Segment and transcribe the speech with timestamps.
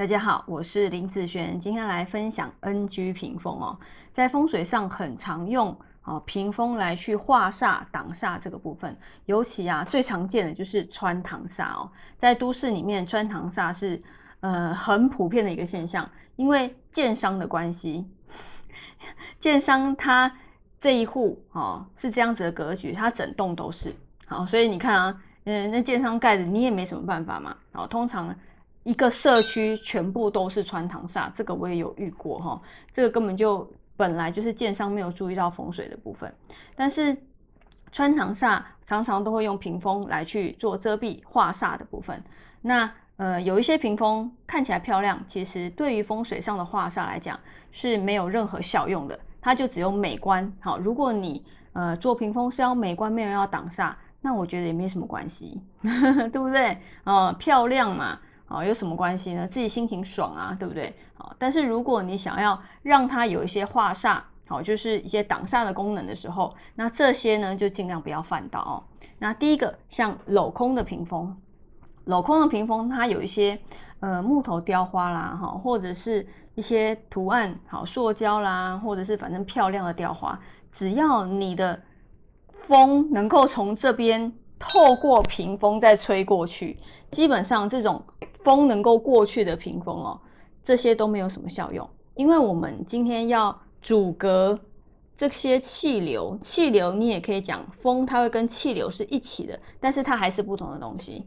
[0.00, 3.78] 大家好，我是林子璇，今天来分享 NG 屏风哦，
[4.14, 14.00] 在风水上很常用啊，屏风来去化煞挡煞这个部分，尤其啊最常见的就是穿堂煞哦，在都市里面穿堂煞是
[14.40, 18.08] 呃很普遍的一个现象，因为建商的关系，
[19.38, 20.34] 建商他
[20.80, 28.34] 这一户哦是这样子的格局，它整栋都是好，所以你看啊，嗯，那建商盖的你也没什么办法嘛，哦，通常。
[28.82, 32.60] 一个社区全部都是穿堂煞，这个我也有遇过哈。
[32.92, 36.32] 这个根本就本来就是建商没有注意到风水的部分，
[36.74, 37.16] 但是
[37.92, 42.22] 穿堂煞常常都会用屏风来去做遮蔽化煞的部分。
[42.62, 47.38] 那呃有一些屏风看起来漂亮，其实对于风水上的化煞来讲
[47.72, 50.50] 是没有任何效用的，它就只有美观。
[50.58, 55.60] 好，如果你呃做屏风是要美观，没有要挡煞，那我觉得也没什么关系，
[56.32, 56.78] 对不对？
[57.04, 58.18] 呃，漂亮嘛。
[58.50, 59.46] 啊，有什么关系呢？
[59.46, 60.92] 自己心情爽啊，对不对？
[61.16, 68.82] 啊，但是如果你想要让它有一些化煞，好，就是一些挡煞的功能的时候，那这些呢就尽量不要犯到哦。
[69.20, 71.36] 那第一个，像镂空的屏风，
[72.06, 73.56] 镂空的屏风它有一些
[74.00, 76.26] 呃木头雕花啦，哈，或者是
[76.56, 80.36] 一些图案，好，塑胶啦，或者是反正漂亮的雕花，
[80.72, 81.80] 只要你的
[82.66, 86.76] 风能够从这边透过屏风再吹过去，
[87.12, 88.02] 基本上这种。
[88.42, 90.20] 风能够过去的屏风哦，
[90.64, 94.58] 这些都没有什么效用，因为我们今天要阻隔
[95.16, 101.24] 这些气流，气流你也可以讲风，它会跟气流是一起的，但是它还是不同的东西。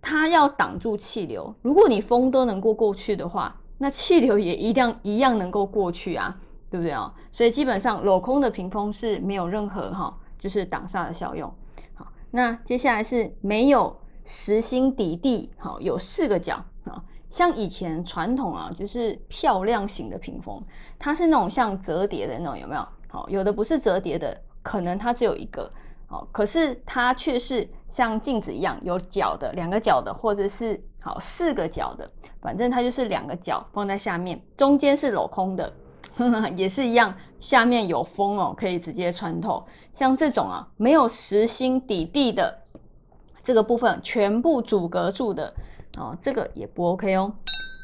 [0.00, 6.36] 它要挡住气流，如果你风都能够过去的话，那气流也一样一样能够过去啊，
[6.70, 7.12] 对不对啊？
[7.32, 11.52] 所以基本上镂空的屏风是没有任何哈，就是挡煞的效用。
[11.94, 13.96] 好，那接下来是没有。
[14.30, 20.62] 实心底地，好有四个角啊，像以前传统啊，就是漂亮型的屏风，
[20.98, 22.86] 它是那种像折叠的那种，有没有？
[23.08, 25.72] 好，有的不是折叠的，可能它只有一个，
[26.06, 32.06] 好，可是它却是像镜子一样有角的，两个角的，或者是好四个角的，
[32.42, 35.72] 反正它就是两个角放在下面，中间是镂空的，
[36.54, 39.66] 也是一样，下面有风哦，可以直接穿透。
[39.94, 42.67] 像这种啊，没有实心底地的。
[43.48, 45.50] 这个部分全部阻隔住的
[45.96, 47.32] 哦，这个也不 OK 哦。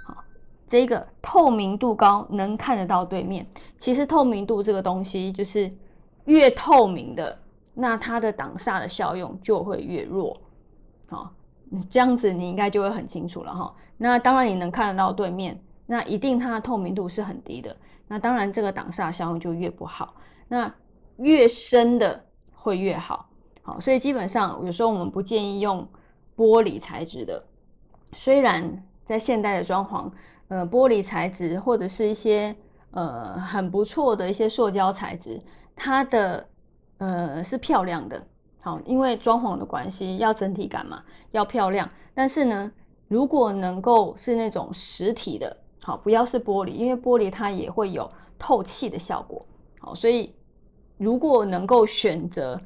[0.06, 0.22] 好，
[0.69, 3.47] 这个透明度高，能看得到对面。
[3.78, 5.74] 其实透明度这个东西，就是
[6.26, 7.38] 越透明的，
[7.72, 10.38] 那它的挡煞的效用就会越弱。
[11.06, 11.32] 好，
[11.88, 13.74] 这样子你应该就会很清楚了哈。
[13.97, 17.74] 那当然你能看得到对面，那一定它的透明度是很低的。
[18.06, 20.14] 那当然这个挡煞效用就越不好。
[20.47, 20.70] 那
[21.16, 22.22] 越深的
[22.53, 23.30] 会越好。
[23.66, 25.88] 好，所以基本上有时候我们不建议用
[26.36, 27.42] 玻璃材质的。
[28.12, 30.12] 虽然在现代的装潢，
[30.48, 32.54] 呃，玻璃材质或者是一些
[32.91, 35.41] 呃很不错的一些塑胶材质，
[35.74, 36.47] 它的
[36.98, 38.22] 呃是漂亮的。
[38.60, 41.88] 好，因为装潢的关系要整体感嘛，要漂亮。
[42.14, 42.70] 但是呢，
[43.08, 49.42] 如果能够是那种实体的，好，不要是玻璃，因为玻璃它也会有透气的效果。
[49.80, 50.34] 好，所以
[50.98, 52.60] 如果能够选择。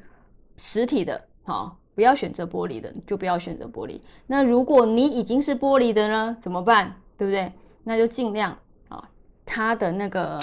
[0.58, 3.98] 实体的，好，不要选择玻璃的，就不要选择玻璃。
[4.26, 6.94] 那如果你已经是玻璃的呢，怎么办？
[7.16, 7.50] 对不对？
[7.84, 8.54] 那就尽量
[8.88, 9.08] 啊，
[9.46, 10.38] 它的那个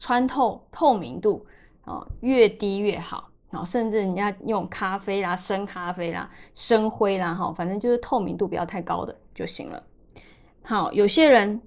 [0.00, 1.46] 穿透透明度
[1.84, 3.64] 啊，越低越好啊。
[3.64, 9.82] 甚至人家用咖啡啦、深咖啡啦、深灰啦，哈，反正就是透明度不要太高的就行了。
[10.62, 11.60] 好，有些人。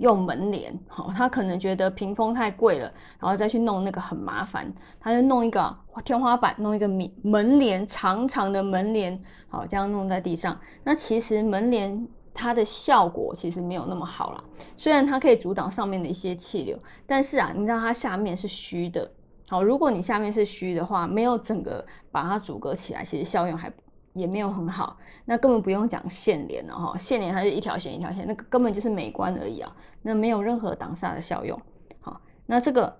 [0.00, 9.18] 用门帘，好，他可能觉得屏风太贵了，然后再去弄那个很麻烦，他就弄一个天花板，弄一个门门帘，长长的门帘，
[9.48, 10.58] 好，这样弄在地上。
[10.82, 14.42] 那其实门帘它的效果其实没有那么好啦，
[14.76, 19.08] 虽然它可以阻挡上面的一些气流，但是啊，你知道它下面是虚的，
[19.48, 23.83] 好，如果你下面是虚的话，没有整个把它阻隔起来，其实效用还不。
[24.14, 31.60] 也没有很好，那根本不用讲线帘了哈，线帘它是一条线一条线，那个根本就是美观而已啊，那没有任何挡煞的效用。
[32.00, 32.96] 好，那这个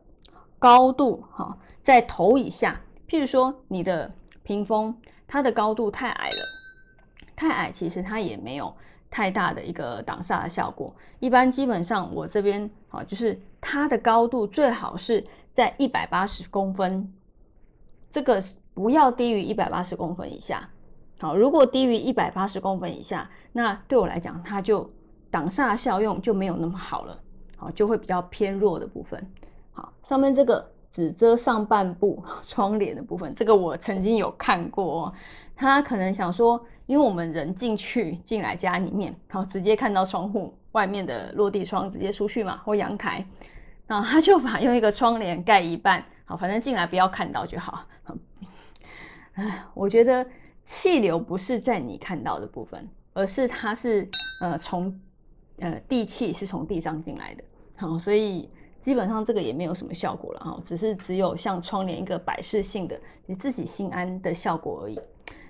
[0.59, 4.13] 高度哈，在头以下，譬如说你的
[4.43, 4.95] 屏风，
[5.27, 8.75] 它的高度太矮了，太矮其实它也没有
[9.09, 10.93] 太大的一个挡煞的效果。
[11.21, 17.13] 一般基本上我这边啊，就是它的高度最好是在一百八十公分，
[18.11, 18.43] 这个
[18.75, 20.69] 不要低于一百八十公分以下。
[21.25, 24.91] 好，如果低于一百八十公分以下，那对我来讲，它就
[25.31, 27.19] 挡煞效用就没有那么好了。
[27.56, 29.26] 好，就会比较偏弱的部分。
[29.73, 35.11] 好，上面这个只遮上半部窗帘的部分，这个我曾经有看过。
[35.56, 43.27] 他可能想说，因为我们人进去进来家里面，好直接看到窗户，外面的落地窗直接出去嘛，或阳台，
[43.87, 47.87] 那他就把用一个窗帘盖一半，好，反正进来不要看到就好。
[49.37, 50.25] 哎，我觉得
[50.65, 54.09] 气流不是在你看到的部分，而是它是
[54.41, 55.01] 呃从
[55.59, 57.45] 呃地气是从地上进来的，
[57.77, 58.51] 好，所以
[58.81, 64.99] 基本上这个也没有什么效果了哈，只是只有像窗帘一个摆设性的你自己心安的效果而已。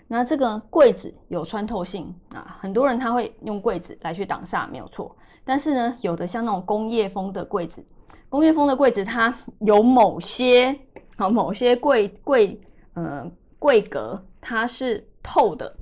[0.07, 5.17] 那这个柜子有穿透性啊，很多人他会用柜子来去挡煞，没有错。
[5.45, 7.85] 但是呢，有的像那种工业风的柜子，
[8.29, 10.79] 工业风的柜子它有某些
[11.17, 12.61] 啊某些柜柜
[12.95, 13.31] 呃
[13.65, 15.75] 柜格它是透的，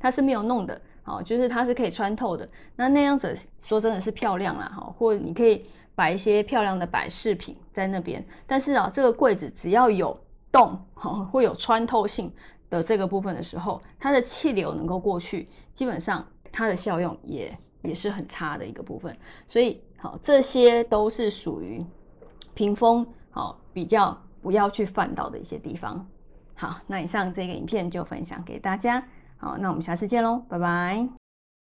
[0.00, 2.48] 它是没有弄的，好，就是它是可以穿透的。
[2.74, 5.64] 那那样子说真的是漂亮啦，哈，或你可以
[5.94, 8.26] 摆一些漂亮的摆饰品在那边。
[8.48, 10.18] 但是啊，这个柜子只要有
[10.50, 12.32] 洞，哈，会有穿透性。
[12.70, 16.22] 的这个部分的时候，它的气流能够过去，基本上
[16.52, 19.16] 它的效用也也是很差的一个部分。
[19.46, 21.82] 所以，好，这些都是属于
[22.52, 26.06] 屏风好比较不要去犯到的一些地方。
[26.58, 29.00] 好，那以上这个影片就分享给大家。
[29.36, 31.27] 好，那我们下次见喽，拜拜。